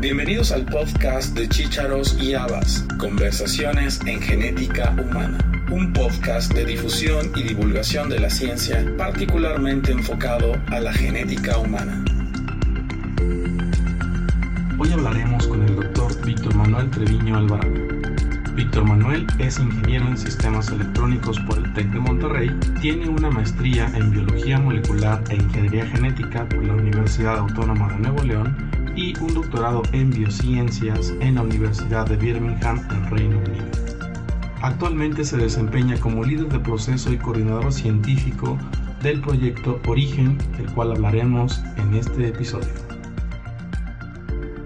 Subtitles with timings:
[0.00, 5.38] Bienvenidos al podcast de Chícharos y Habas, Conversaciones en Genética Humana,
[5.72, 12.04] un podcast de difusión y divulgación de la ciencia particularmente enfocado a la genética humana.
[14.78, 17.74] Hoy hablaremos con el doctor Víctor Manuel Treviño Alvarado.
[18.54, 23.90] Víctor Manuel es ingeniero en sistemas electrónicos por el TEC de Monterrey, tiene una maestría
[23.96, 28.67] en biología molecular e ingeniería genética por la Universidad Autónoma de Nuevo León
[28.98, 33.64] y un doctorado en biociencias en la Universidad de Birmingham en Reino Unido.
[34.60, 38.58] Actualmente se desempeña como líder de proceso y coordinador científico
[39.00, 42.66] del proyecto Origen, del cual hablaremos en este episodio.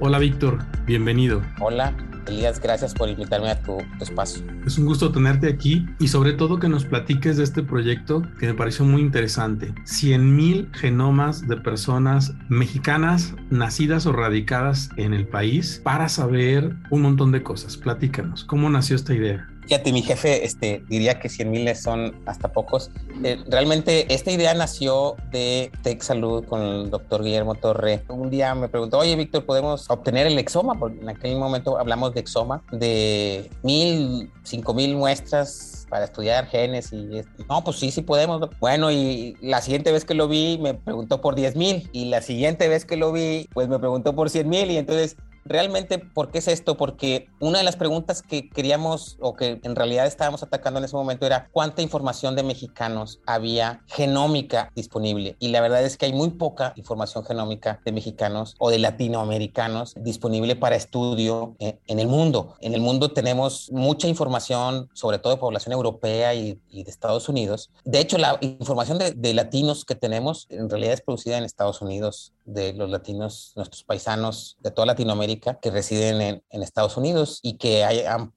[0.01, 1.43] Hola Víctor, bienvenido.
[1.61, 1.93] Hola,
[2.27, 4.43] Elías, gracias por invitarme a tu, espacio.
[4.67, 8.47] Es un gusto tenerte aquí y sobre todo que nos platiques de este proyecto que
[8.47, 9.75] me pareció muy interesante.
[9.85, 17.33] 100.000 genomas de personas mexicanas nacidas o radicadas en el país para saber un montón
[17.33, 17.77] de cosas.
[17.77, 19.52] Platícanos, ¿cómo nació esta idea?
[19.63, 22.91] Fíjate, mi jefe este, diría que 100 mil son hasta pocos.
[23.23, 28.03] Eh, realmente esta idea nació de Tech Salud con el doctor Guillermo Torre.
[28.09, 30.75] Un día me preguntó, oye Víctor, ¿podemos obtener el exoma?
[30.75, 36.91] Porque en aquel momento hablamos de exoma, de mil, cinco mil muestras para estudiar genes
[36.93, 38.49] y no, pues sí, sí podemos.
[38.59, 42.23] Bueno, y la siguiente vez que lo vi me preguntó por 10 mil y la
[42.23, 46.31] siguiente vez que lo vi pues me preguntó por 100 mil y entonces Realmente, ¿por
[46.31, 46.77] qué es esto?
[46.77, 50.97] Porque una de las preguntas que queríamos o que en realidad estábamos atacando en ese
[50.97, 55.37] momento era cuánta información de mexicanos había genómica disponible.
[55.39, 59.95] Y la verdad es que hay muy poca información genómica de mexicanos o de latinoamericanos
[59.97, 62.55] disponible para estudio en, el mundo.
[62.61, 67.71] En el mundo tenemos mucha información, sobre todo de población europea y, de Estados Unidos.
[67.85, 71.81] De hecho, la información de, de latinos que tenemos en realidad es producida en Estados
[71.81, 77.57] Unidos, de los latinos, nuestros paisanos de toda Latinoamérica que residen en, Estados Unidos y
[77.59, 78.33] que han,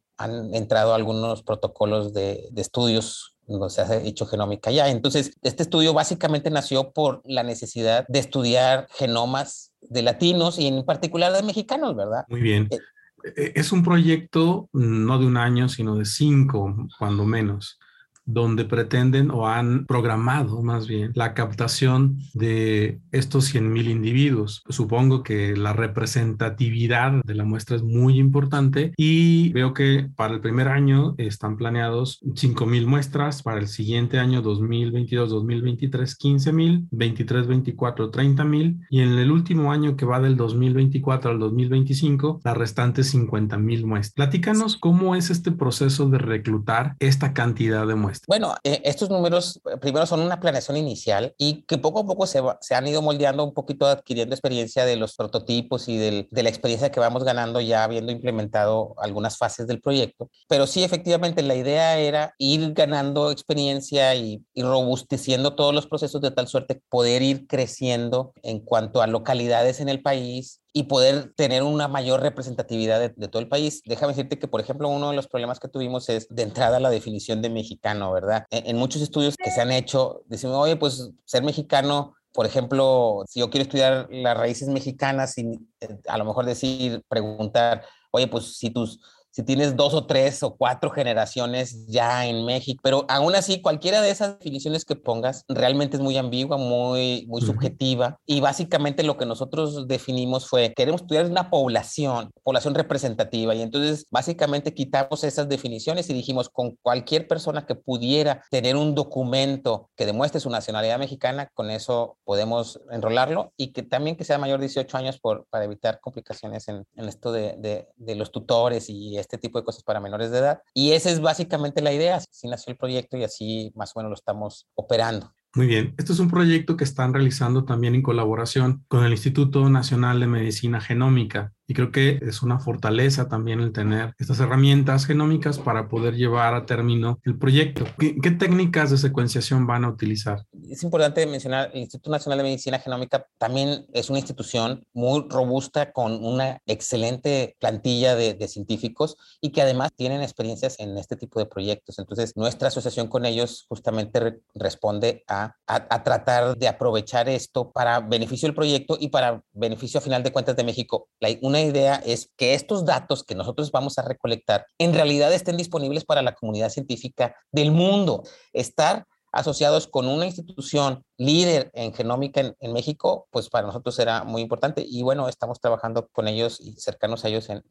[0.54, 4.90] entrado algunos protocolos de, estudios donde se ha hecho genómica ya.
[4.90, 10.84] Entonces, este estudio básicamente nació por la necesidad de estudiar genomas de latinos y en
[10.86, 12.26] particular de mexicanos, ¿verdad?
[12.30, 12.70] Muy bien.
[12.72, 17.78] Eh, e, es un proyecto no de un año, sino de cinco, cuando menos
[18.26, 24.64] donde pretenden o han programado más bien la captación de estos 100.000 individuos.
[24.70, 30.42] Supongo que la representatividad de la muestra es muy importante y veo que para el
[30.42, 39.02] primer año están planeados 5.000 muestras, para el siguiente año 2022-2023 15.000, 23-24 30.000 y
[39.02, 44.14] en el último año que va del 2024 al 2025 la restante 50.000 muestras.
[44.14, 48.15] Platícanos cómo es este proceso de reclutar esta cantidad de muestras.
[48.28, 52.26] Bueno, eh, estos números eh, primero son una planeación inicial y que poco a poco
[52.28, 52.42] se,
[52.74, 57.00] han ido moldeando un poquito, adquiriendo experiencia de los prototipos y de la experiencia que
[57.00, 60.30] vamos ganando ya habiendo implementado algunas fases del proyecto.
[60.48, 66.22] Pero sí, efectivamente, la idea era ir ganando experiencia y, y robusteciendo todos los procesos
[66.22, 71.32] de tal suerte poder ir creciendo en cuanto a localidades en el país y poder
[71.38, 73.82] tener una mayor representatividad de, todo el país.
[73.86, 76.90] Déjame decirte que, por ejemplo, uno de los problemas que tuvimos es de entrada la
[76.90, 78.46] definición de mexicano, ¿verdad?
[78.52, 83.40] En, muchos estudios que se han hecho, decimos, oye, pues ser mexicano por ejemplo, si
[83.40, 88.58] yo quiero estudiar las raíces mexicanas y eh, a lo mejor decir, preguntar, oye, pues
[88.58, 89.00] si tus
[89.36, 94.02] si tienes dos o tres o cuatro generaciones ya en México, pero aún así cualquiera
[94.02, 98.18] de esas definiciones que pongas realmente es muy ambigua, muy, muy subjetiva.
[98.26, 103.54] Y básicamente lo que nosotros definimos fue queremos estudiar una población, población representativa.
[103.54, 108.96] Y entonces básicamente quitamos esas definiciones y dijimos con cualquier persona que pudiera tener un
[108.96, 114.38] documento que demuestre su nacionalidad mexicana, con eso podemos enrolarlo y que también que sea
[114.38, 118.32] mayor de 18 años por, para evitar complicaciones en, en esto de, de, de los
[118.32, 120.62] tutores y este tipo de cosas para menores de edad.
[120.74, 122.18] Y esa es básicamente la idea.
[122.18, 125.32] Así nació el proyecto y así más o menos lo estamos operando.
[125.56, 129.70] Muy bien, esto es un proyecto que están realizando también en colaboración con el Instituto
[129.70, 131.54] Nacional de Medicina Genómica.
[131.68, 136.54] Y creo que es una fortaleza también el tener estas herramientas genómicas para poder llevar
[136.54, 137.86] a término el proyecto.
[137.98, 140.46] ¿Qué, técnicas de secuenciación van a utilizar?
[140.70, 145.92] Es importante mencionar, el Instituto Nacional de Medicina Genómica también es una institución muy robusta
[145.92, 151.48] con una excelente plantilla de, científicos y que además tienen experiencias en este tipo de
[151.48, 151.98] proyectos.
[151.98, 158.48] Entonces, nuestra asociación con ellos justamente responde a, a, tratar de aprovechar esto para beneficio
[158.48, 161.08] del proyecto y para beneficio a final de cuentas de México.
[161.20, 165.58] La, una idea es que estos datos que nosotros vamos a recolectar en realidad estén
[165.58, 168.24] disponibles para la comunidad científica del mundo.
[168.54, 169.06] Estar
[169.36, 174.84] asociados con una institución líder en genómica en, México, pues para nosotros era muy importante.
[174.88, 177.62] Y bueno, estamos trabajando con ellos y cercanos a ellos en,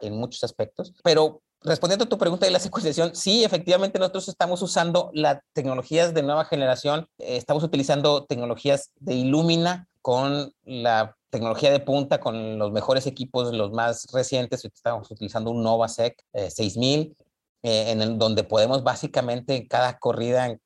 [0.00, 0.94] en muchos aspectos.
[1.02, 6.14] Pero respondiendo a tu pregunta de la secuenciación, sí, efectivamente nosotros estamos usando las tecnologías
[6.14, 12.72] de nueva generación, estamos utilizando tecnologías de Illumina con la tecnología de punta, con los
[12.72, 17.14] mejores equipos, los más recientes, estamos utilizando un NovaSec 6000, eh,
[17.62, 20.56] eh, en donde podemos básicamente en cada corrida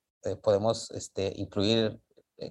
[0.41, 1.99] podemos este, incluir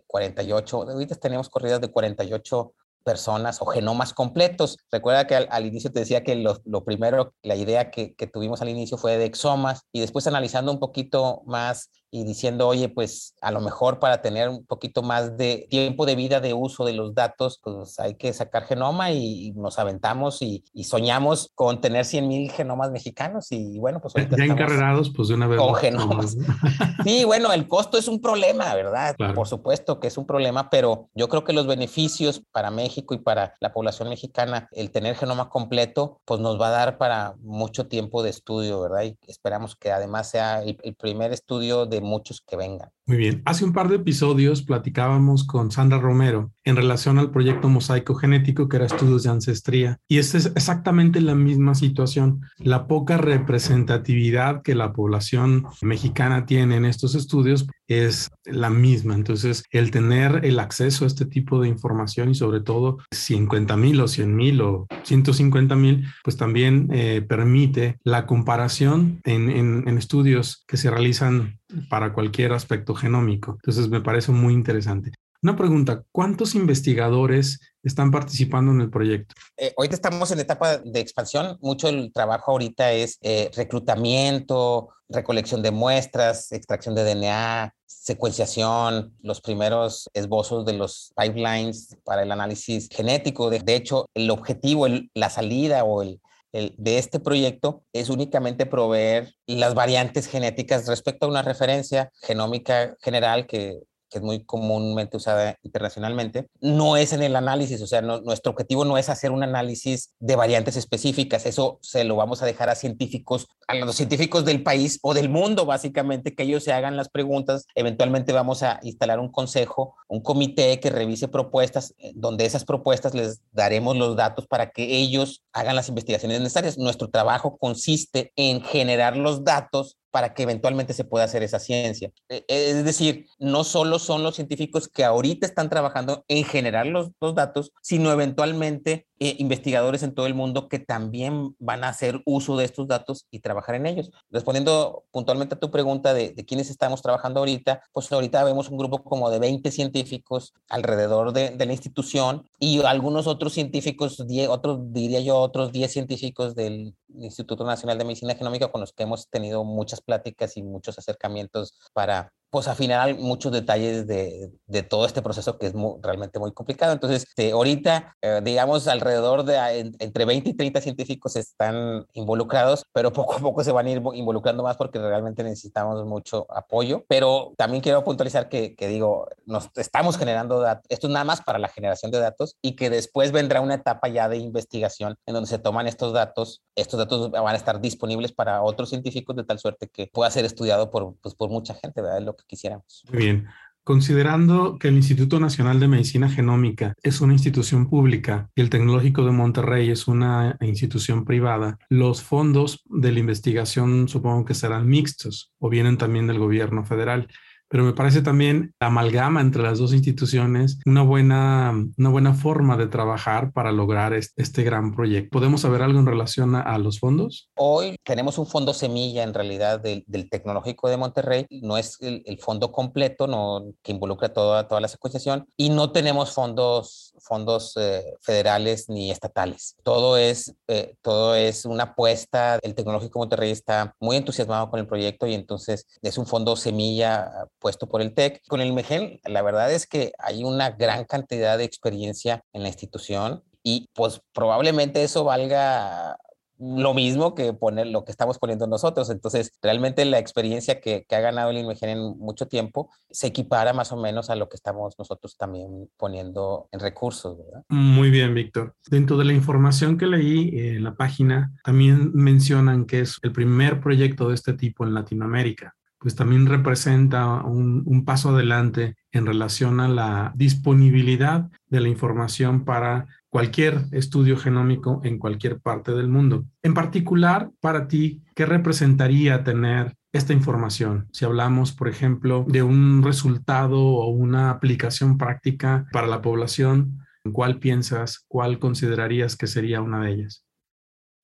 [0.06, 4.79] 48, ahorita tenemos corridas de 48 personas o genomas completos.
[4.91, 8.97] Recuerda que al, inicio te decía que lo, primero, la idea que, tuvimos al inicio
[8.97, 13.62] fue de exomas y después analizando un poquito más y diciendo, oye, pues a lo
[13.62, 17.59] mejor para tener un poquito más de tiempo de vida de uso de los datos,
[17.64, 22.91] pues hay que sacar genoma y, nos aventamos y, soñamos con tener 100 mil genomas
[22.91, 25.59] mexicanos y bueno, pues ya encarrerados, pues de una vez.
[25.59, 26.37] Con genomas.
[27.05, 29.17] sí, bueno, el costo es un problema, ¿verdad?
[29.35, 33.20] Por supuesto que es un problema, pero yo creo que los beneficios para México y
[33.20, 37.87] para la población mexicana, el tener genoma completo, pues nos va a dar para mucho
[37.87, 39.05] tiempo de estudio, ¿verdad?
[39.05, 42.90] Y esperamos que además sea el primer estudio de muchos que vengan.
[43.06, 43.43] Muy bien.
[43.46, 48.69] Hace un par de episodios platicábamos con Sandra Romero en relación al proyecto Mosaico Genético,
[48.69, 49.99] que era estudios de ancestría.
[50.08, 52.43] Y esta es exactamente la misma situación.
[52.58, 59.14] La poca representatividad que la población mexicana tiene en estos estudios es la misma.
[59.14, 64.00] Entonces, el tener el acceso a este tipo de información y sobre todo 50 mil
[64.00, 70.64] o 100 mil o 150 mil, pues también eh, permite la comparación en, en estudios
[70.66, 71.58] que se realizan
[71.88, 73.52] para cualquier aspecto genómico.
[73.62, 75.12] Entonces me parece muy interesante.
[75.42, 79.34] Una pregunta, ¿cuántos investigadores están participando en el proyecto?
[79.56, 81.58] Eh, ahorita estamos en etapa de expansión.
[81.61, 89.40] Mucho del trabajo ahorita es eh, reclutamiento, recolección de muestras, extracción de DNA, secuenciación, los
[89.40, 93.50] primeros esbozos de los pipelines para el análisis genético.
[93.50, 96.20] De, hecho, el objetivo, la salida o el,
[96.52, 103.46] de este proyecto es únicamente proveer las variantes genéticas respecto a una referencia genómica general
[103.46, 103.81] que
[104.12, 108.85] que es muy comúnmente usada internacionalmente, no es en el análisis, o sea, nuestro objetivo
[108.85, 112.75] no es hacer un análisis de variantes específicas, eso se lo vamos a dejar a
[112.75, 117.09] científicos, a los científicos del país o del mundo, básicamente, que ellos se hagan las
[117.09, 122.64] preguntas, eventualmente vamos a instalar un consejo, un comité que revise propuestas, eh, donde esas
[122.64, 126.79] propuestas les daremos los datos para que ellos hagan las investigaciones necesarias.
[126.79, 132.12] Nuestro trabajo consiste en generar los datos para que eventualmente se pueda hacer esa ciencia.
[132.29, 137.11] E, es decir, no solo son los científicos que ahorita están trabajando en generar los,
[137.20, 142.23] los datos, sino eventualmente eh, investigadores en todo el mundo que también van a hacer
[142.25, 144.11] uso de estos datos y trabajar en ellos.
[144.31, 148.79] Respondiendo puntualmente a tu pregunta de, de quiénes estamos trabajando ahorita, pues ahorita vemos un
[148.79, 155.20] grupo como de 20 científicos alrededor de, la institución y algunos otros científicos, otros diría
[155.20, 159.64] yo, otros 10 científicos del Instituto Nacional de Medicina Genómica con los que hemos tenido
[159.64, 165.56] muchas pláticas y muchos acercamientos para pues afinar muchos detalles de, de, todo este proceso
[165.56, 165.72] que es
[166.02, 166.93] realmente muy complicado.
[166.93, 173.10] Entonces, este, ahorita, eh, digamos, alrededor de entre 20 y 30 científicos están involucrados, pero
[173.14, 177.06] poco a poco se van a ir involucrando más porque realmente necesitamos mucho apoyo.
[177.08, 181.40] Pero también quiero puntualizar que, que digo, nos estamos generando datos, esto es nada más
[181.40, 185.32] para la generación de datos y que después vendrá una etapa ya de investigación en
[185.32, 189.44] donde se toman estos datos, estos datos van a estar disponibles para otros científicos de
[189.44, 192.21] tal suerte que pueda ser estudiado por, pues, por mucha gente, ¿verdad?
[192.21, 193.04] Lo quisiéramos.
[193.11, 193.46] Muy bien.
[193.84, 199.25] Considerando que el Instituto Nacional de Medicina Genómica es una institución pública y el Tecnológico
[199.25, 205.52] de Monterrey es una institución privada, los fondos de la investigación supongo que serán mixtos
[205.58, 207.26] o vienen también del gobierno federal
[207.73, 212.76] pero me parece también la amalgama entre las dos instituciones una buena, una buena forma
[212.76, 215.31] de trabajar para lograr este, gran proyecto.
[215.31, 217.49] ¿Podemos saber algo en relación a, los fondos?
[217.55, 222.73] Hoy tenemos un fondo semilla en realidad del, Tecnológico de Monterrey, no es el, fondo
[222.73, 228.91] completo no, que involucra toda, toda la secuenciación y no tenemos fondos, fondos eh, federales
[228.91, 229.76] ni estatales.
[229.83, 232.59] Todo es, eh, todo es una apuesta.
[232.61, 236.55] El Tecnológico de Monterrey está muy entusiasmado con el proyecto y entonces es un fondo
[236.55, 238.42] semilla puesto por el TEC.
[238.49, 242.69] Con el MEGEN, la verdad es que hay una gran cantidad de experiencia en la
[242.69, 246.19] institución y pues probablemente eso valga
[246.59, 249.11] lo mismo que poner lo que estamos poniendo nosotros.
[249.11, 253.90] Entonces, realmente la experiencia que, ha ganado el INMEGEN en mucho tiempo se equipara más
[253.90, 257.37] o menos a lo que estamos nosotros también poniendo en recursos.
[257.37, 257.64] ¿verdad?
[257.69, 258.75] Muy bien, Víctor.
[258.88, 263.81] Dentro de la información que leí en la página, también mencionan que es el primer
[263.81, 265.75] proyecto de este tipo en Latinoamérica.
[266.02, 272.64] Pues también representa un, un paso adelante en relación a la disponibilidad de la información
[272.64, 276.44] para cualquier estudio genómico en cualquier parte del mundo.
[276.62, 281.09] En particular, para ti, ¿qué representaría tener esta información?
[281.12, 286.99] Si hablamos, por ejemplo, de un resultado o una aplicación práctica para la población,
[287.32, 290.44] ¿cuál piensas, cuál considerarías que sería una de ellas?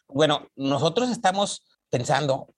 [0.09, 2.49] Bueno, nosotros estamos pensando,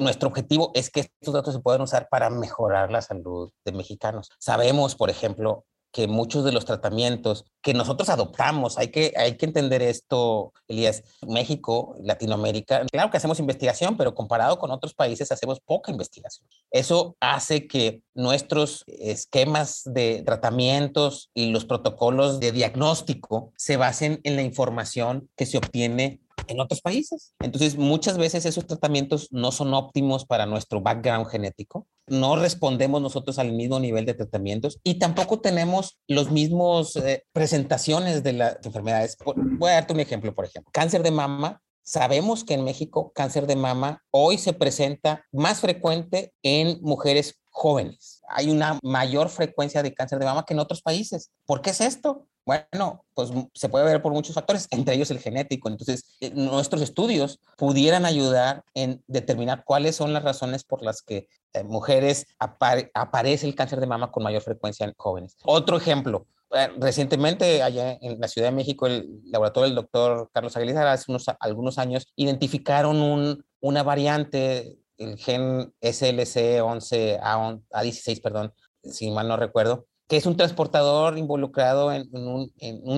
[0.00, 4.30] nuestro objetivo es que estos datos se puedan usar para mejorar la salud de mexicanos.
[4.38, 5.64] Sabemos, por ejemplo,
[5.96, 11.02] que muchos de los tratamientos que nosotros adoptamos, hay que, hay que entender esto, Elías,
[11.26, 16.46] México, Latinoamérica, claro que hacemos investigación, pero comparado con otros países hacemos poca investigación.
[16.70, 24.36] Eso hace que nuestros esquemas de tratamientos y los protocolos de diagnóstico se basen en
[24.36, 27.34] la información que se obtiene en otros países.
[27.40, 31.86] Entonces, muchas veces esos tratamientos no son óptimos para nuestro background genético.
[32.06, 38.22] No respondemos nosotros al mismo nivel de tratamientos y tampoco tenemos los mismos eh, presentaciones
[38.22, 39.16] de las enfermedades.
[39.34, 40.70] Voy a darte un ejemplo, por ejemplo.
[40.72, 41.60] Cáncer de mama.
[41.82, 48.15] Sabemos que en México cáncer de mama hoy se presenta más frecuente en mujeres jóvenes.
[48.28, 51.30] Hay una mayor frecuencia de cáncer de mama que en otros países.
[51.44, 52.26] ¿Por qué es esto?
[52.46, 55.68] Bueno, pues se puede ver por muchos factores, entre ellos el genético.
[55.68, 61.28] Entonces, eh, nuestros estudios pudieran ayudar en determinar cuáles son las razones por las que
[61.52, 65.36] eh, mujeres aparece el cáncer de mama con mayor frecuencia en jóvenes.
[65.44, 70.56] Otro ejemplo, eh, recientemente allá en la Ciudad de México, el laboratorio del doctor Carlos
[70.56, 79.10] Aguilar, hace unos, algunos años, identificaron un, una variante, el gen SLC11A, A16, perdón, si
[79.10, 82.52] mal no recuerdo, que es un transportador involucrado en, un,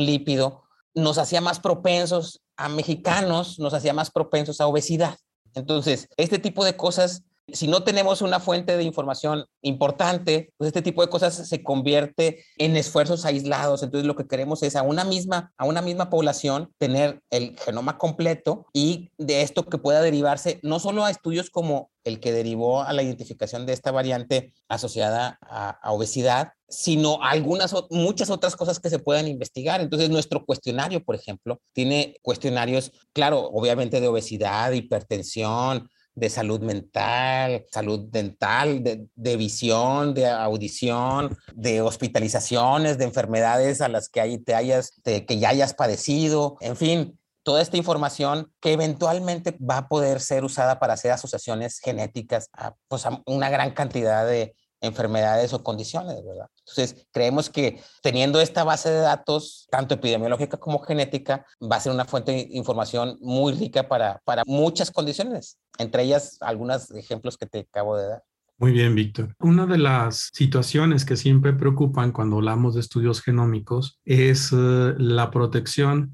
[0.04, 0.64] lípido,
[0.94, 5.16] nos hacía más propensos a mexicanos, nos hacía más propensos a obesidad.
[5.54, 10.82] Entonces, este tipo de cosas si no tenemos una fuente de información importante, pues este
[10.82, 13.82] tipo de cosas se convierte en esfuerzos aislados.
[13.82, 17.98] Entonces lo que queremos es a una misma, a una misma población tener el genoma
[17.98, 22.82] completo y de esto que pueda derivarse no solo a estudios como el que derivó
[22.82, 28.90] a la identificación de esta variante asociada a, obesidad, sino algunas, muchas otras cosas que
[28.90, 29.80] se puedan investigar.
[29.80, 35.88] Entonces, nuestro cuestionario, por ejemplo, tiene cuestionarios, claro, obviamente de obesidad, hipertensión,
[36.18, 44.08] de salud mental, salud dental, de, visión, de audición, de hospitalizaciones, de enfermedades a las
[44.08, 49.56] que, hay, te hayas, que ya hayas padecido, en fin, toda esta información que eventualmente
[49.58, 54.26] va a poder ser usada para hacer asociaciones genéticas a, pues, a una gran cantidad
[54.26, 56.46] de, enfermedades o condiciones, ¿verdad?
[56.60, 61.92] Entonces, creemos que teniendo esta base de datos, tanto epidemiológica como genética, va a ser
[61.92, 67.46] una fuente de información muy rica para, para muchas condiciones, entre ellas algunos ejemplos que
[67.46, 68.22] te acabo de dar.
[68.60, 69.36] Muy bien, Víctor.
[69.38, 75.30] Una de las situaciones que siempre preocupan cuando hablamos de estudios genómicos es eh, la
[75.30, 76.12] protección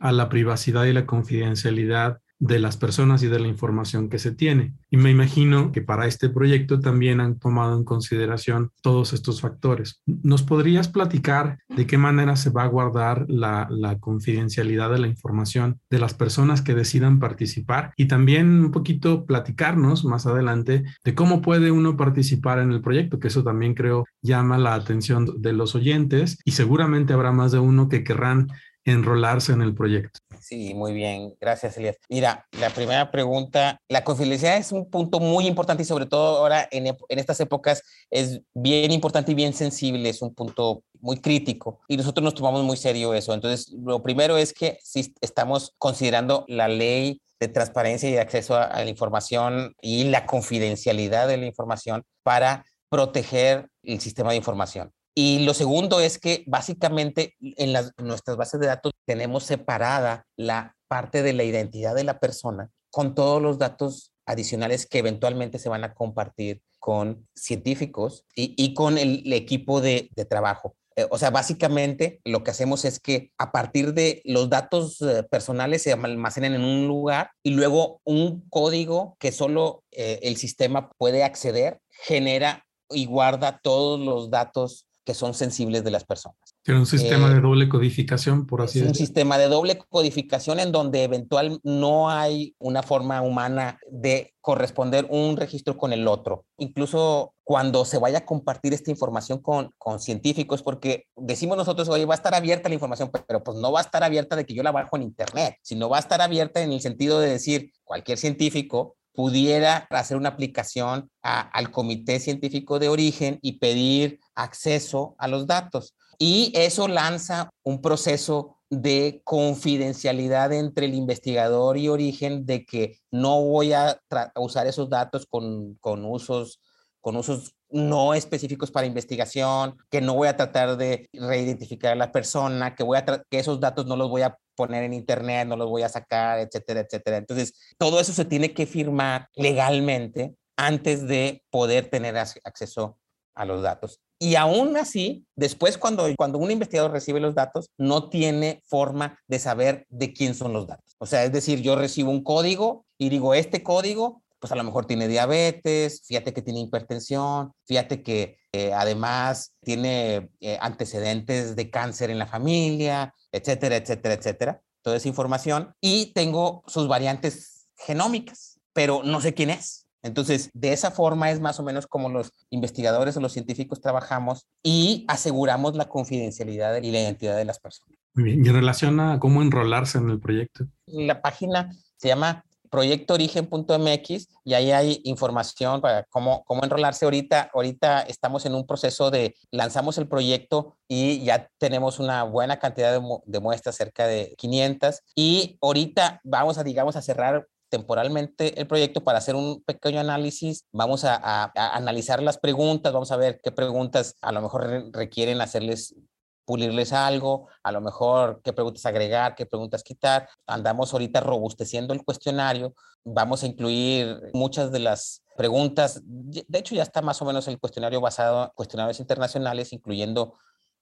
[0.00, 4.32] a la privacidad y la confidencialidad de las personas y de la información que se
[4.32, 4.74] tiene.
[4.90, 10.02] Y me imagino que para este proyecto también han tomado en consideración todos estos factores.
[10.06, 13.68] ¿Nos podrías platicar de qué manera se va a guardar la,
[14.00, 17.92] confidencialidad de la información de las personas que decidan participar?
[17.96, 23.18] Y también un poquito platicarnos más adelante de cómo puede uno participar en el proyecto,
[23.18, 27.58] que eso también creo llama la atención de los oyentes y seguramente habrá más de
[27.58, 28.48] uno que querrán
[28.84, 30.20] enrolarse en el proyecto.
[30.40, 31.34] Sí, muy bien.
[31.40, 31.96] Gracias, Elías.
[32.08, 36.68] Mira, la primera pregunta, la confidencialidad es un punto muy importante y sobre todo ahora
[36.70, 41.96] en, estas épocas es bien importante y bien sensible, es un punto muy crítico y
[41.96, 43.32] nosotros nos tomamos muy serio eso.
[43.32, 48.56] Entonces, lo primero es que si estamos considerando la ley de transparencia y de acceso
[48.56, 54.92] a la información y la confidencialidad de la información para proteger el sistema de información.
[55.14, 60.74] Y lo segundo es que básicamente en las, nuestras bases de datos tenemos separada la
[60.88, 65.68] parte de la identidad de la persona con todos los datos adicionales que eventualmente se
[65.68, 70.76] van a compartir con científicos y, con el, equipo de, trabajo.
[70.96, 75.24] Eh, o sea, básicamente lo que hacemos es que a partir de los datos eh,
[75.24, 80.90] personales se almacenan en un lugar y luego un código que solo eh, el sistema
[80.98, 86.38] puede acceder genera y guarda todos los datos que son sensibles de las personas.
[86.62, 88.90] Tiene un sistema de eh, doble codificación, por así decirlo.
[88.90, 95.06] Un sistema de doble codificación en donde eventual no hay una forma humana de corresponder
[95.10, 96.46] un registro con el otro.
[96.58, 102.06] Incluso cuando se vaya a compartir esta información con, con científicos, porque decimos nosotros, oye,
[102.06, 104.54] va a estar abierta la información, pero pues no va a estar abierta de que
[104.54, 107.72] yo la bajo en Internet, sino va a estar abierta en el sentido de decir,
[107.84, 115.28] cualquier científico pudiera hacer una aplicación al comité científico de origen y pedir acceso a
[115.28, 115.94] los datos.
[116.18, 123.40] Y eso lanza un proceso de confidencialidad entre el investigador y origen de que no
[123.40, 124.00] voy a,
[124.36, 126.60] usar esos datos con, con, usos,
[127.00, 132.12] con usos no específicos para investigación, que no voy a tratar de reidentificar a la
[132.12, 135.56] persona, que, voy a que esos datos no los voy a poner en internet, no
[135.56, 137.16] los voy a sacar, etcétera, etcétera.
[137.16, 142.96] Entonces, todo eso se tiene que firmar legalmente antes de poder tener acceso
[143.34, 144.00] a los datos.
[144.20, 149.38] Y aún así, después cuando, cuando un investigador recibe los datos, no tiene forma de
[149.38, 150.94] saber de quién son los datos.
[150.98, 154.64] O sea, es decir, yo recibo un código y digo, este código, pues a lo
[154.64, 161.70] mejor tiene diabetes, fíjate que tiene hipertensión, fíjate que eh, además tiene eh, antecedentes de
[161.70, 164.60] cáncer en la familia, etcétera, etcétera, etcétera.
[164.82, 169.86] Toda esa información y tengo sus variantes genómicas, pero no sé quién es.
[170.02, 174.46] Entonces, de esa forma es más o menos como los investigadores o los científicos trabajamos
[174.62, 177.98] y aseguramos la confidencialidad y la identidad de las personas.
[178.12, 178.44] Muy bien.
[178.44, 180.66] ¿Y en relación a cómo enrolarse en el proyecto?
[180.84, 182.44] La página se llama
[182.74, 187.04] proyectoorigen.mx y ahí hay información para cómo, cómo enrolarse.
[187.04, 192.58] Ahorita, ahorita estamos en un proceso de lanzamos el proyecto y ya tenemos una buena
[192.58, 195.02] cantidad de, muestras, cerca de 500.
[195.14, 200.64] Y ahorita vamos a, digamos, a cerrar temporalmente el proyecto para hacer un pequeño análisis.
[200.72, 205.94] Vamos a, analizar las preguntas, vamos a ver qué preguntas a lo mejor requieren hacerles
[206.44, 210.28] pulirles algo, a lo mejor qué preguntas agregar, qué preguntas quitar.
[210.46, 212.74] Andamos ahorita robusteciendo el cuestionario,
[213.04, 216.02] vamos a incluir muchas de las preguntas.
[216.04, 220.34] De hecho, ya está más o menos el cuestionario basado en cuestionarios internacionales, incluyendo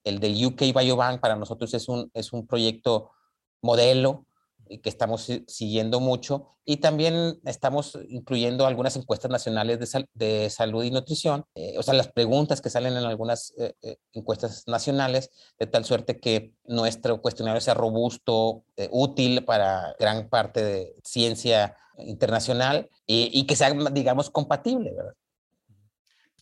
[0.05, 1.21] el del UK Biobank.
[1.21, 3.11] Para nosotros es un, es un proyecto
[3.63, 4.27] modelo
[4.81, 10.91] que estamos siguiendo mucho y también estamos incluyendo algunas encuestas nacionales de, de salud y
[10.91, 15.67] nutrición, eh, o sea, las preguntas que salen en algunas eh, eh, encuestas nacionales, de
[15.67, 23.31] tal suerte que nuestro cuestionario sea robusto, útil para gran parte de ciencia internacional y,
[23.33, 25.15] y que sea, digamos, compatible, ¿verdad?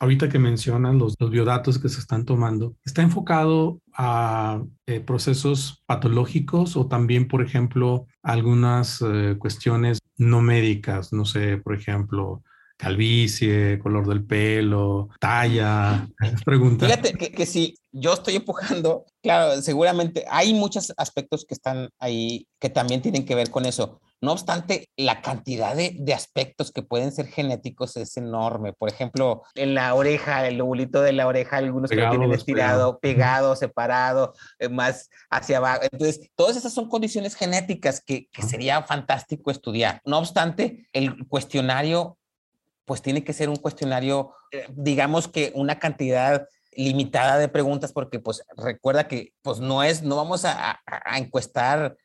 [0.00, 6.76] Ahorita que mencionan los, biodatos que se están tomando, ¿está enfocado a eh, procesos patológicos
[6.76, 11.12] o también, por ejemplo, algunas eh, cuestiones no médicas?
[11.12, 12.42] No sé, por ejemplo,
[12.78, 16.08] calvicie, color del pelo, talla,
[16.46, 16.88] preguntas.
[16.88, 22.46] Fíjate que, que si yo estoy empujando, claro, seguramente hay muchos aspectos que están ahí
[22.58, 24.00] que también tienen que ver con eso.
[24.22, 28.74] No obstante, la cantidad de, de, aspectos que pueden ser genéticos es enorme.
[28.74, 32.98] Por ejemplo, en la oreja, el lobulito de la oreja, algunos que lo tienen estirado,
[32.98, 35.80] pegado, separado, eh, más hacia abajo.
[35.90, 40.02] Entonces, todas esas son condiciones genéticas que, que sería fantástico estudiar.
[40.04, 42.18] No obstante, el cuestionario,
[42.84, 48.20] pues tiene que ser un cuestionario, eh, digamos que una cantidad limitada de preguntas porque
[48.20, 51.96] pues recuerda que pues no es, no vamos a, a, a encuestar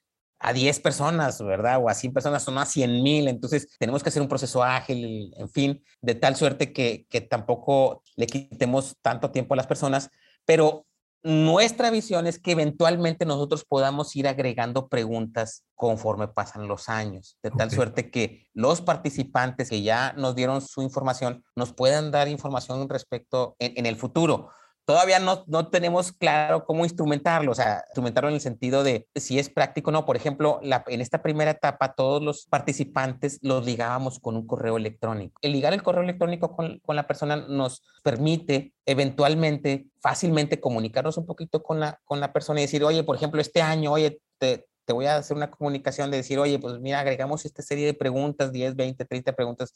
[0.45, 1.79] a 10 personas, ¿verdad?
[1.81, 3.27] O a 100 personas, son a 100 mil.
[3.27, 8.03] Entonces, tenemos que hacer un proceso ágil, en fin, de tal suerte que, que tampoco
[8.15, 10.11] le quitemos tanto tiempo a las personas,
[10.45, 10.85] pero
[11.23, 17.49] nuestra visión es que eventualmente nosotros podamos ir agregando preguntas conforme pasan los años, de
[17.49, 22.87] tal suerte que los participantes que ya nos dieron su información nos puedan dar información
[22.87, 24.51] respecto en, en el futuro
[24.85, 29.39] todavía no, no tenemos claro cómo instrumentarlo, o sea, instrumentarlo en el sentido de si
[29.39, 30.05] es práctico o no.
[30.05, 35.39] Por ejemplo, en esta primera etapa, todos los participantes los ligábamos con un correo electrónico.
[35.41, 41.25] El ligar el correo electrónico con, con la persona nos permite eventualmente, fácilmente comunicarnos un
[41.25, 44.67] poquito con la, con la persona y decir, oye, por ejemplo, este año, oye, te,
[44.85, 47.95] te voy a hacer una comunicación de decir, oye, pues mira, agregamos esta serie de
[47.95, 49.73] preguntas, 10, 20, 30 preguntas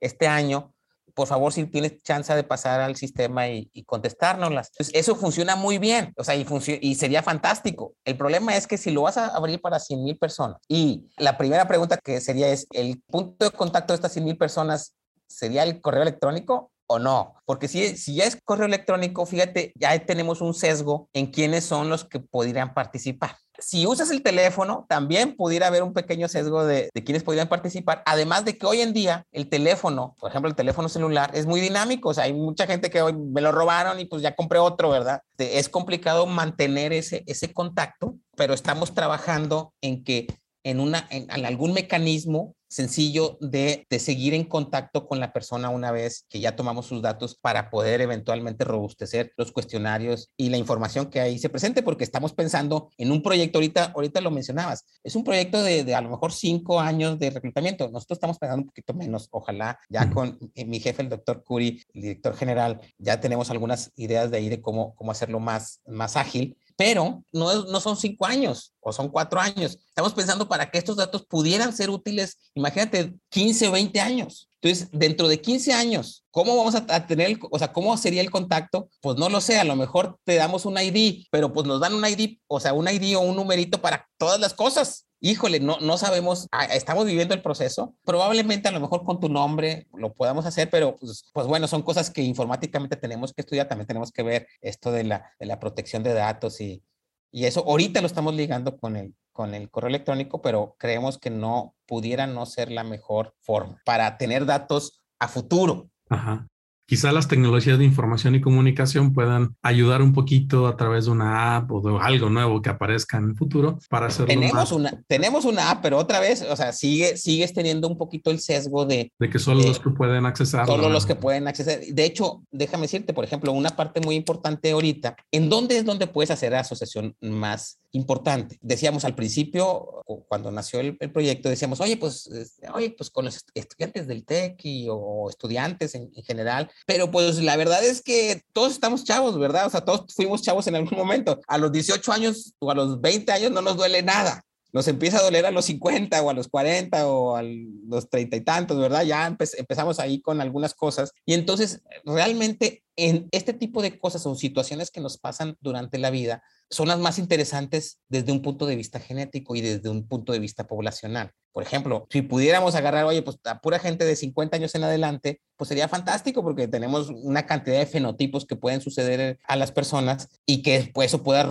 [0.00, 0.72] este año
[1.14, 4.70] por favor, si tienes chance de pasar al sistema y, y contestárnoslas.
[4.72, 6.46] Entonces, eso funciona muy bien, o sea, y,
[6.80, 7.94] y sería fantástico.
[8.04, 11.36] El problema es que si lo vas a abrir para 100 mil personas y la
[11.36, 14.94] primera pregunta que sería es, ¿el punto de contacto de estas 100 mil personas
[15.28, 16.70] sería el correo electrónico?
[16.88, 17.36] o no.
[17.46, 21.88] Porque si, si ya es correo electrónico, fíjate, ya tenemos un sesgo en quiénes son
[21.88, 26.90] los que podrían participar si usas el teléfono, también pudiera haber un pequeño sesgo de,
[27.04, 28.02] quienes podrían participar.
[28.06, 31.60] Además de que hoy en día el teléfono, por ejemplo, el teléfono celular es muy
[31.60, 32.10] dinámico.
[32.10, 34.90] O sea, hay mucha gente que hoy me lo robaron y pues ya compré otro,
[34.90, 35.22] ¿verdad?
[35.38, 40.26] Es complicado mantener ese, ese contacto, pero estamos trabajando en que
[40.64, 45.92] en, una, en, algún mecanismo sencillo de, de seguir en contacto con la persona una
[45.92, 51.10] vez que ya tomamos sus datos para poder eventualmente robustecer los cuestionarios y la información
[51.10, 55.14] que ahí se presente, porque estamos pensando en un proyecto, ahorita, ahorita lo mencionabas, es
[55.16, 57.90] un proyecto de, de a lo mejor cinco años de reclutamiento.
[57.90, 61.82] Nosotros estamos pensando un poquito menos, ojalá, ya con eh, mi jefe, el doctor Curi,
[61.92, 66.16] el director general, ya tenemos algunas ideas de ahí de cómo, cómo hacerlo más, más
[66.16, 69.78] ágil pero no, no son cinco años o son cuatro años.
[69.88, 74.48] Estamos pensando para que estos datos pudieran ser útiles, imagínate, 15 o 20 años.
[74.60, 78.88] Entonces, dentro de 15 años, ¿cómo vamos a, tener, o sea, cómo sería el contacto?
[79.00, 81.94] Pues no lo sé, a lo mejor te damos un ID, pero pues nos dan
[81.94, 85.78] un ID, o sea, un ID o un numerito para todas las cosas híjole, no,
[85.80, 90.12] no sabemos, ah, estamos viviendo el proceso, probablemente a lo mejor con tu nombre lo
[90.12, 94.10] podamos hacer, pero pues, pues, bueno, son cosas que informáticamente tenemos que estudiar, también tenemos
[94.10, 96.82] que ver esto de la, de la protección de datos y,
[97.30, 101.30] y eso ahorita lo estamos ligando con el, con el correo electrónico, pero creemos que
[101.30, 105.88] no pudiera no ser la mejor forma para tener datos a futuro.
[106.10, 106.48] Ajá
[106.92, 111.56] quizá las tecnologías de información y comunicación puedan ayudar un poquito a través de una
[111.56, 115.46] app o de algo nuevo que aparezca en el futuro para hacerlo tenemos una tenemos
[115.46, 119.10] una app pero otra vez o sea sigue sigues teniendo un poquito el sesgo de
[119.18, 122.82] de que solo los que pueden accesar solo los que pueden acceder de hecho déjame
[122.82, 127.16] decirte por ejemplo una parte muy importante ahorita en dónde es donde puedes hacer asociación
[127.22, 128.58] más importante.
[128.62, 133.44] Decíamos al principio, cuando nació el, proyecto, decíamos, oye, pues, este, oye, pues con los
[133.54, 138.72] estudiantes del TEC y, o estudiantes en, general, pero pues la verdad es que todos
[138.72, 139.66] estamos chavos, ¿verdad?
[139.66, 141.40] O sea, todos fuimos chavos en algún momento.
[141.46, 145.18] A los 18 años o a los 20 años no nos duele nada nos empieza
[145.18, 148.78] a doler a los 50 o a los 40 o a los 30 y tantos,
[148.78, 149.04] ¿verdad?
[149.04, 151.12] Ya empezamos ahí con algunas cosas.
[151.26, 156.10] Y entonces, realmente, en este tipo de cosas o situaciones que nos pasan durante la
[156.10, 160.32] vida, son las más interesantes desde un punto de vista genético y desde un punto
[160.32, 161.32] de vista poblacional.
[161.52, 165.42] Por ejemplo, si pudiéramos agarrar, oye, pues a pura gente de 50 años en adelante,
[165.56, 170.28] pues sería fantástico porque tenemos una cantidad de fenotipos que pueden suceder a las personas
[170.46, 171.44] y que pues, eso pueda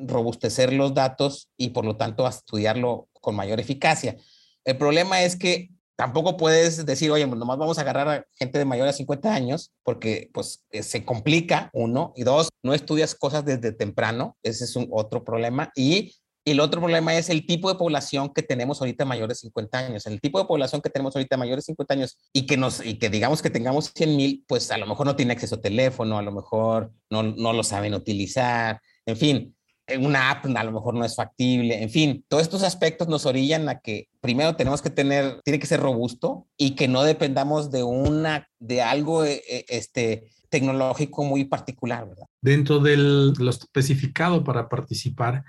[0.00, 4.16] robustecer los datos y por lo tanto estudiarlo con mayor eficacia.
[4.64, 8.64] El problema es que tampoco puedes decir, oye, nomás vamos a agarrar a gente de
[8.64, 13.44] mayor a 50 años, porque pues eh, se complica, uno, y dos, no estudias cosas
[13.44, 17.68] desde temprano, ese es un otro problema, y, y el otro problema es el tipo
[17.68, 21.16] de población que tenemos ahorita mayores de 50 años, el tipo de población que tenemos
[21.16, 24.44] ahorita mayores de 50 años y que nos, y que digamos que tengamos 100 mil,
[24.46, 27.64] pues a lo mejor no tiene acceso a teléfono, a lo mejor no, no lo
[27.64, 29.56] saben utilizar, en fin,
[29.98, 33.70] una app a lo mejor no es factible, en fin, todos estos aspectos nos orillan
[33.70, 37.82] a que primero tenemos que tener, tiene que ser robusto y que no dependamos de
[37.84, 42.26] una, de algo eh, eh, este, tecnológico muy particular, ¿verdad?
[42.42, 45.44] Dentro de lo especificado para participar,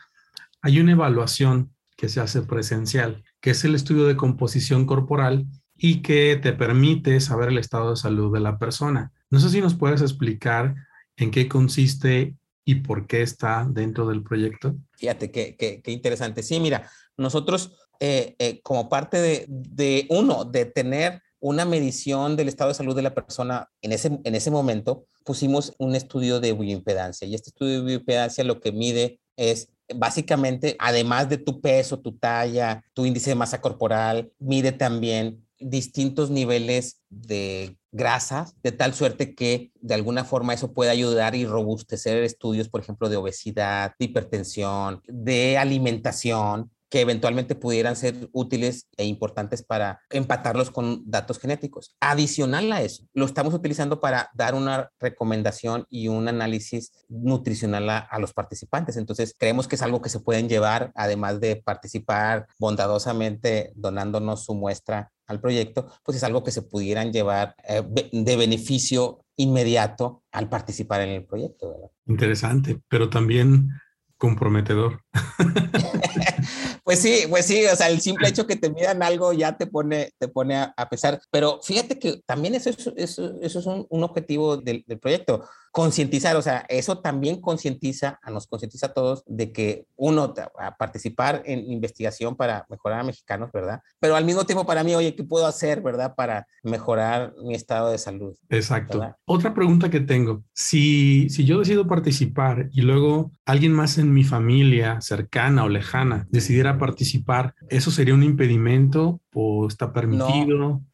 [0.61, 6.01] hay una evaluación que se hace presencial, que es el estudio de composición corporal y
[6.01, 9.11] que te permite saber el estado de salud de la persona.
[9.29, 10.75] No sé si nos puedes explicar
[11.17, 12.38] en qué consiste
[12.69, 14.75] y por qué está dentro del proyecto?
[14.95, 16.43] Fíjate, qué, qué, qué interesante.
[16.43, 22.47] Sí, mira, nosotros eh, eh, como parte de, de, uno, de tener una medición del
[22.47, 26.53] estado de salud de la persona en ese, en ese momento, pusimos un estudio de
[26.53, 31.99] bioimpedancia y este estudio de bioimpedancia lo que mide es básicamente, además de tu peso,
[31.99, 38.93] tu talla, tu índice de masa corporal, mide también distintos niveles de grasas, de tal
[38.93, 43.93] suerte que de alguna forma eso puede ayudar y robustecer estudios, por ejemplo, de obesidad,
[43.97, 51.39] de hipertensión, de alimentación, que eventualmente pudieran ser útiles e importantes para empatarlos con datos
[51.39, 51.95] genéticos.
[51.99, 57.99] Adicional a eso, lo estamos utilizando para dar una recomendación y un análisis nutricional a,
[57.99, 58.97] a, los participantes.
[58.97, 64.55] Entonces, creemos que es algo que se pueden llevar, además de participar bondadosamente donándonos su
[64.55, 70.49] muestra al proyecto, pues es algo que se pudieran llevar eh, de beneficio inmediato al
[70.49, 71.71] participar en el proyecto.
[71.71, 71.91] ¿verdad?
[72.07, 73.69] Interesante, pero también
[74.17, 75.01] comprometedor.
[76.83, 79.65] pues sí, pues sí, o sea, el simple hecho que te midan algo ya te
[79.65, 84.03] pone, te pone a, pesar, pero fíjate que también eso, eso, eso, es un, un
[84.03, 89.51] objetivo del, del, proyecto concientizar, o sea, eso también concientiza, nos concientiza a todos de
[89.51, 93.81] que uno, a participar en investigación para mejorar a mexicanos, ¿verdad?
[93.99, 96.15] Pero al mismo tiempo para mí, oye, ¿qué puedo hacer, verdad?
[96.15, 98.35] Para mejorar mi estado de salud.
[98.49, 99.15] Exacto.
[99.25, 104.23] Otra pregunta que tengo, si, si yo decido participar y luego alguien más en mi
[104.23, 110.57] familia, cercana o lejana, decidiera participar, ¿eso sería un impedimento o está permitido?
[110.57, 110.85] No.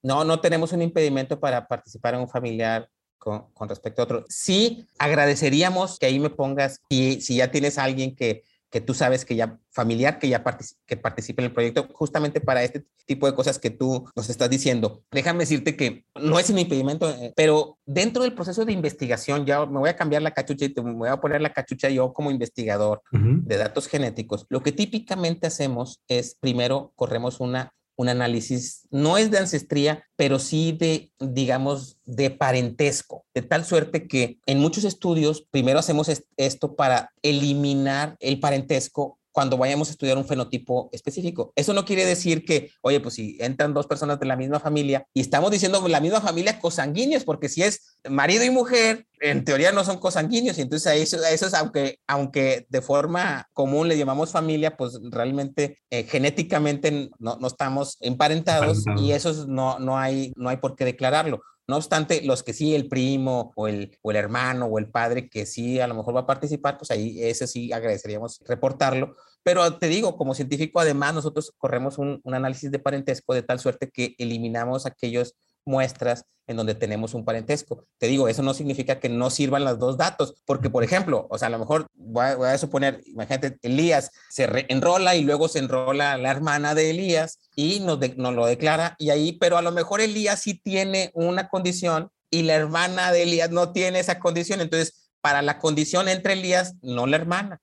[0.00, 4.24] No, no tenemos un impedimento para participar en un familiar con, respecto a otro.
[4.28, 8.94] Sí, agradeceríamos que ahí me pongas, y si ya tienes a alguien que que tú
[8.94, 10.44] sabes que ya familiar que ya
[10.86, 14.50] que participe en el proyecto justamente para este tipo de cosas que tú nos estás
[14.50, 15.02] diciendo.
[15.10, 19.64] Déjame decirte que no es un impedimento, eh, pero dentro del proceso de investigación, ya
[19.64, 22.30] me voy a cambiar la cachucha y te voy a poner la cachucha yo como
[22.30, 24.46] investigador de datos genéticos.
[24.48, 30.38] Lo que típicamente hacemos es primero corremos una un análisis, no es de ancestría, pero
[30.38, 36.76] sí de, digamos, de parentesco, de tal suerte que en muchos estudios primero hacemos esto
[36.76, 41.52] para eliminar el parentesco cuando vayamos a estudiar un fenotipo específico.
[41.56, 45.06] Eso no quiere decir que, oye, pues si entran dos personas de la misma familia
[45.14, 49.72] y estamos diciendo la misma familia cosanguíneos, porque si es marido y mujer, en teoría
[49.72, 53.98] no son cosanguíneos y entonces a eso, eso es, aunque, aunque de forma común le
[53.98, 60.32] llamamos familia, pues realmente eh, genéticamente no, no estamos emparentados, y eso no, no, hay,
[60.36, 61.42] no hay por qué declararlo.
[61.68, 65.28] No obstante, los que sí, el primo o el, o el hermano o el padre
[65.28, 69.14] que sí a lo mejor va a participar, pues ahí ese sí agradeceríamos reportarlo.
[69.42, 73.60] Pero te digo, como científico, además nosotros corremos un, un análisis de parentesco de tal
[73.60, 75.34] suerte que eliminamos aquellos
[75.68, 77.84] muestras en donde tenemos un parentesco.
[77.98, 81.38] Te digo, eso no significa que no sirvan los dos datos, porque por ejemplo, o
[81.38, 86.16] sea, a lo mejor voy a, suponer, imagínate, Elías se enrola y luego se enrola
[86.16, 90.00] la hermana de Elías y nos, nos lo declara y ahí, pero a lo mejor
[90.00, 95.07] Elías sí tiene una condición y la hermana de Elías no tiene esa condición, entonces
[95.20, 97.60] para la condición entre Elías, no la hermana.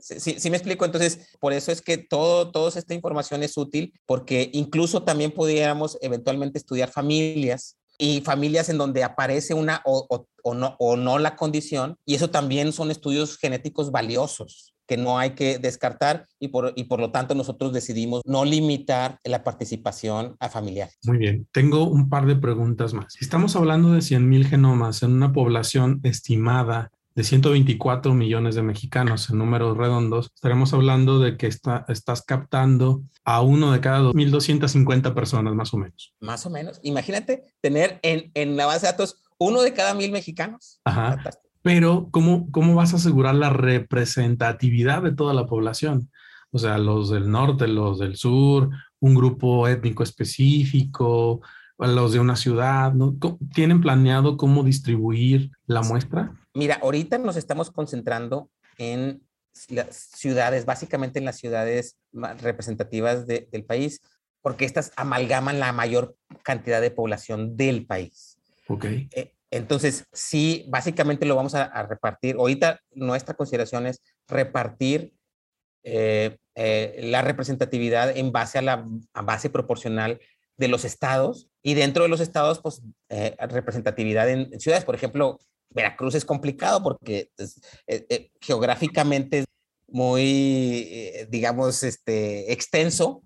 [0.00, 0.84] Sí, me explico.
[0.84, 5.98] Entonces, por eso es que todo, toda esta información es útil, porque incluso también pudiéramos
[6.00, 11.36] eventualmente estudiar familias y familias en donde aparece una o, o, no, o no la
[11.36, 16.72] condición, y eso también son estudios genéticos valiosos que no hay que descartar y por,
[16.74, 20.96] y por lo tanto nosotros decidimos no limitar la participación a familiares.
[21.04, 23.14] Muy bien, tengo un par de preguntas más.
[23.20, 29.38] Estamos hablando de 100.000 genomas en una población estimada de 124 millones de mexicanos en
[29.38, 35.52] números redondos, estaremos hablando de que está, estás captando a uno de cada 2.250 personas
[35.52, 36.14] más o menos.
[36.20, 36.78] Más o menos.
[36.84, 40.80] Imagínate tener en, en la base de datos uno de cada mil mexicanos.
[40.84, 41.20] Ajá
[41.62, 46.10] pero ¿cómo, ¿cómo vas a asegurar la representatividad de toda la población?
[46.50, 51.40] O sea, los del norte, los del sur, un grupo étnico específico,
[51.78, 53.16] los de una ciudad, ¿no?
[53.54, 56.32] ¿Tienen planeado cómo distribuir la muestra?
[56.54, 59.22] Mira, ahorita nos estamos concentrando en
[59.68, 64.00] las ciudades, básicamente en las ciudades representativas del país,
[64.40, 68.38] porque estas amalgaman la mayor cantidad de población del país.
[68.68, 68.84] Ok.
[68.84, 72.36] Eh, entonces, sí, básicamente lo vamos a, repartir.
[72.36, 75.14] Ahorita nuestra consideración es repartir
[75.84, 78.84] eh, eh, la representatividad en base a la
[79.14, 80.20] base proporcional
[80.56, 84.84] de los estados y dentro de los estados, pues eh, representatividad en, ciudades.
[84.84, 85.38] Por ejemplo,
[85.70, 87.60] Veracruz es complicado porque pues,
[88.40, 89.44] geográficamente es
[89.86, 93.22] muy, digamos, este, extenso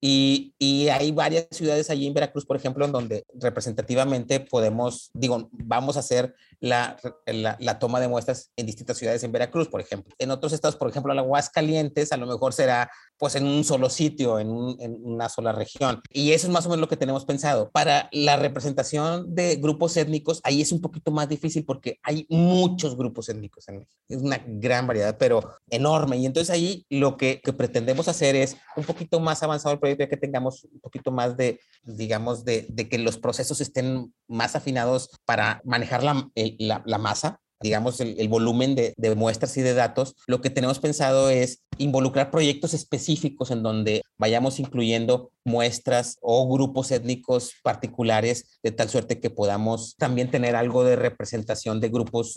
[0.00, 5.48] y, y, hay varias ciudades allí en Veracruz, por ejemplo, en donde representativamente podemos, digo,
[5.52, 9.80] vamos a hacer la, la, la, toma de muestras en distintas ciudades en Veracruz, por
[9.80, 10.14] ejemplo.
[10.18, 13.90] En otros estados, por ejemplo, en Aguascalientes, a lo mejor será pues en un solo
[13.90, 16.00] sitio, en, en, una sola región.
[16.12, 17.70] Y eso es más o menos lo que tenemos pensado.
[17.70, 22.96] Para la representación de grupos étnicos, ahí es un poquito más difícil porque hay muchos
[22.96, 23.96] grupos étnicos en México.
[24.08, 26.18] Es una gran variedad, pero enorme.
[26.18, 30.08] Y entonces ahí lo que, que pretendemos hacer es un poquito más avanzado el ya
[30.08, 35.10] que tengamos un poquito más de, digamos, de, de que los procesos estén más afinados
[35.24, 40.50] para manejar la, la masa digamos, el, volumen de, muestras y de datos, lo que
[40.50, 48.58] tenemos pensado es involucrar proyectos específicos en donde vayamos incluyendo muestras o grupos étnicos particulares
[48.62, 52.34] de tal suerte que podamos también tener algo de representación de grupos,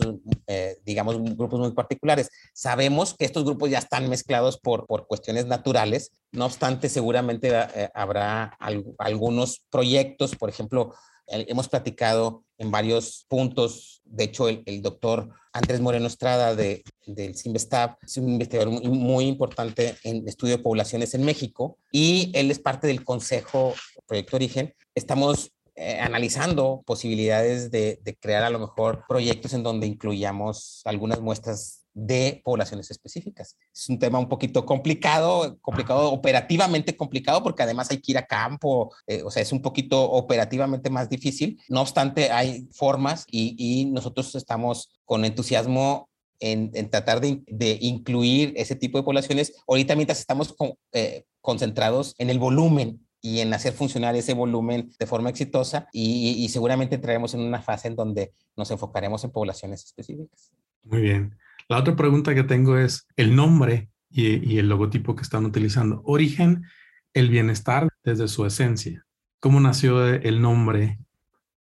[0.47, 2.29] eh, digamos, grupos muy particulares.
[2.53, 7.89] Sabemos que estos grupos ya están mezclados por, por cuestiones naturales, no obstante, seguramente eh,
[7.93, 8.57] habrá
[8.97, 10.93] algunos proyectos, por ejemplo,
[11.31, 14.01] hemos platicado en varios puntos.
[14.05, 19.95] De hecho, el, doctor Andrés Moreno Estrada de, del CIMBESTAB es un investigador muy, importante
[20.03, 23.73] en estudio de poblaciones en México y él es parte del Consejo
[24.05, 24.73] Proyecto Origen.
[24.93, 31.21] Estamos eh, analizando posibilidades de, de, crear a lo mejor proyectos en donde incluyamos algunas
[31.21, 33.57] muestras de poblaciones específicas.
[33.73, 38.25] Es un tema un poquito complicado, complicado, operativamente complicado, porque además hay que ir a
[38.25, 41.61] campo, eh, o sea, es un poquito operativamente más difícil.
[41.69, 43.51] No obstante, hay formas y,
[43.91, 47.41] nosotros estamos con entusiasmo en, tratar de,
[47.81, 49.53] incluir ese tipo de poblaciones.
[49.67, 50.55] Ahorita mientras estamos
[50.93, 56.43] eh, concentrados en el volumen y en hacer funcionar ese volumen de forma exitosa y,
[56.43, 60.51] y seguramente entraremos en una fase en donde nos enfocaremos en poblaciones específicas.
[60.83, 61.37] Muy bien.
[61.71, 66.01] La otra pregunta que tengo es el nombre y, y el logotipo que están utilizando.
[66.03, 66.65] Origen,
[67.13, 69.05] el bienestar desde su esencia.
[69.39, 70.99] ¿Cómo nació el nombre?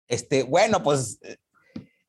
[0.08, 1.20] Este, bueno, pues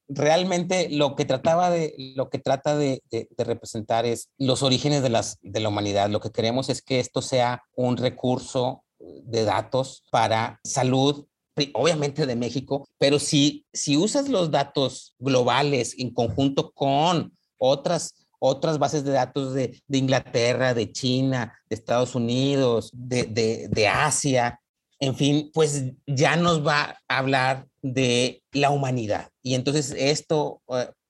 [0.06, 3.02] realmente lo que trataba de, lo que trata de,
[3.36, 6.08] representar es los orígenes de, las, de la humanidad.
[6.08, 11.26] Lo que queremos es que esto sea un recurso de datos para salud,
[11.74, 18.78] obviamente de México, pero si, si usas los datos globales en conjunto con otras otras
[18.78, 23.24] bases de datos de, Inglaterra, de China, de Estados Unidos, de,
[23.68, 24.60] de Asia,
[25.00, 29.30] en fin, pues ya nos va a hablar de la humanidad.
[29.42, 30.60] Y entonces esto,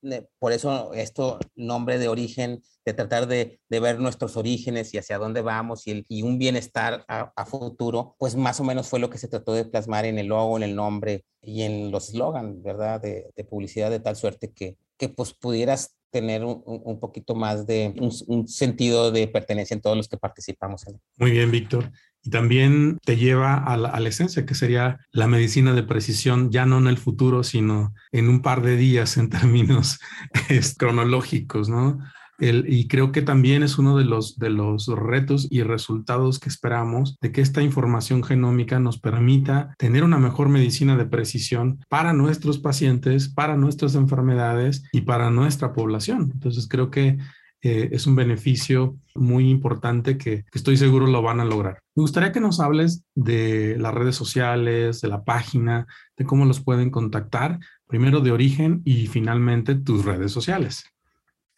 [0.03, 5.19] eh, por eso esto nombre de origen, de tratar de, ver nuestros orígenes y hacia
[5.19, 9.19] dónde vamos y, y un bienestar a, futuro, pues más o menos fue lo que
[9.19, 13.01] se trató de plasmar en el logo, en el nombre y en los slogans, ¿verdad?
[13.01, 17.95] De, publicidad de tal suerte que, que pues pudieras tener un, poquito más de
[18.27, 20.87] un, sentido de pertenencia en todos los que participamos.
[20.87, 21.91] En Muy bien, Víctor
[22.23, 26.79] y también te lleva a la, esencia, que sería la medicina de precisión, ya no
[26.79, 30.01] en el futuro, sino en un par de días en términos
[30.79, 31.99] cronológicos, ¿no?
[32.41, 37.17] Y creo que también es uno de los, de los retos y resultados que esperamos
[37.21, 42.59] de que esta información genómica nos permita tener una mejor medicina de precisión para nuestros
[42.59, 46.31] pacientes, para nuestras enfermedades y para nuestra población.
[46.33, 47.19] Entonces creo que
[47.61, 51.81] eh, es un beneficio muy importante que, estoy seguro lo van a lograr.
[51.97, 56.61] Me gustaría que nos hables de las redes sociales, de la página, de cómo los
[56.61, 60.85] pueden contactar, primero de origen y finalmente tus redes sociales.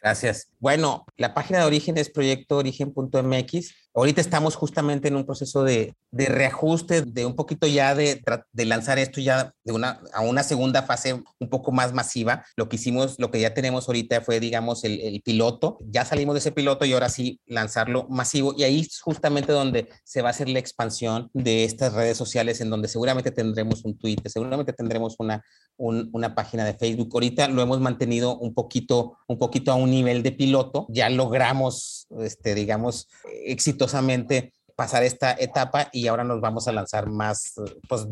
[0.02, 0.50] Gracias.
[0.58, 3.74] Bueno, la página de origen es proyectoorigen.mx.
[3.92, 8.22] Ahorita estamos justamente en un proceso de, reajuste, de un poquito ya de,
[8.52, 12.44] lanzar esto ya de una, a una segunda fase un poco más masiva.
[12.56, 15.78] Lo que hicimos, lo que ya tenemos ahorita fue, digamos, el, piloto.
[15.80, 18.54] Ya salimos de ese piloto y ahora sí lanzarlo masivo.
[18.56, 22.60] Y ahí es justamente donde se va a hacer la expansión de estas redes sociales,
[22.60, 25.44] en donde seguramente tendremos un Twitter, seguramente tendremos una,
[25.76, 27.10] una página de Facebook.
[27.12, 30.86] Ahorita lo hemos mantenido un poquito, un poquito a un nivel de piloto.
[30.90, 33.08] Ya logramos, este, digamos,
[33.44, 37.52] exitosamente pasar esta etapa y ahora nos vamos a lanzar más,
[37.86, 38.06] pues,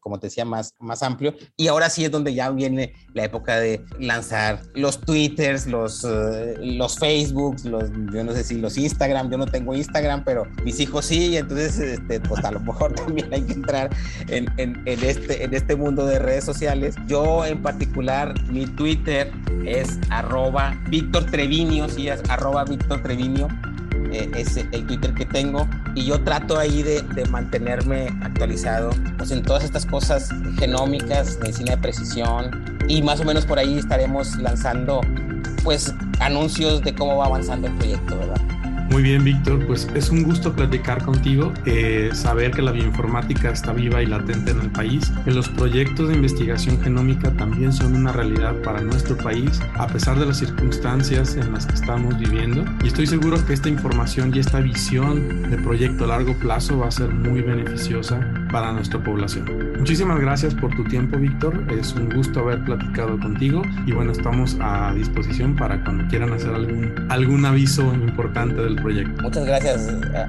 [0.00, 1.34] como te decía, más, más amplio.
[1.56, 6.56] Y ahora sí es donde ya viene la época de lanzar los Twitters, los, eh,
[6.58, 10.78] los Facebooks, los, yo no sé si los Instagram, yo no tengo Instagram, pero mis
[10.80, 13.88] hijos sí, y entonces, este, pues a lo mejor también hay que entrar
[14.28, 16.96] en, en, en, este, en este mundo de redes sociales.
[17.06, 19.32] Yo en particular, mi Twitter
[19.64, 23.48] es arroba Víctor Treviño, sí, es arroba Víctor Treviño
[24.12, 29.42] eh, es el Twitter que tengo y yo trato ahí de, mantenerme actualizado pues en
[29.42, 35.00] todas estas cosas genómicas, medicina de precisión y más o menos por ahí estaremos lanzando
[35.62, 38.59] pues anuncios de cómo va avanzando el proyecto, ¿verdad?
[38.90, 39.64] Muy bien, Víctor.
[39.66, 44.50] Pues es un gusto platicar contigo, eh, saber que la bioinformática está viva y latente
[44.50, 49.16] en el país, que los proyectos de investigación genómica también son una realidad para nuestro
[49.16, 52.64] país, a pesar de las circunstancias en las que estamos viviendo.
[52.82, 56.88] Y estoy seguro que esta información y esta visión de proyecto a largo plazo va
[56.88, 59.70] a ser muy beneficiosa para nuestra población.
[59.78, 61.64] Muchísimas gracias por tu tiempo, Víctor.
[61.70, 66.52] Es un gusto haber platicado contigo y bueno, estamos a disposición para cuando quieran hacer
[66.54, 69.22] algún, algún aviso importante del proyecto.
[69.22, 69.88] Muchas gracias.
[69.88, 70.26] Eh,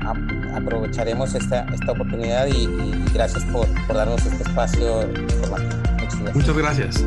[0.55, 2.67] aprovecharemos esta, esta oportunidad y,
[3.13, 5.07] gracias por, por, darnos este espacio
[6.33, 7.03] Muchas gracias.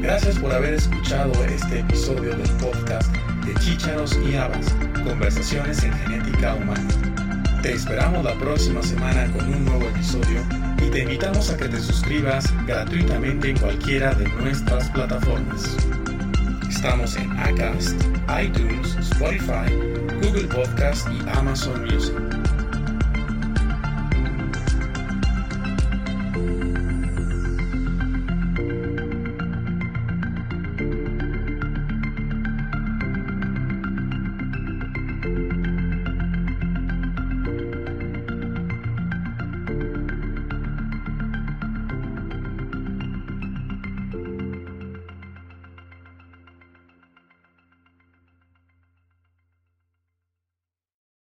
[0.00, 3.14] Gracias por haber escuchado este episodio del podcast
[3.44, 6.88] de Chícharos y Habas, Conversaciones en Genética Humana.
[7.62, 10.40] Te esperamos la próxima semana con un nuevo episodio
[10.78, 15.76] y te invitamos a que te suscribas gratuitamente en cualquiera de nuestras plataformas.
[16.78, 18.00] Estamos en Acast,
[18.40, 19.68] iTunes, Spotify,
[20.22, 22.37] Google Podcast y Amazon Music.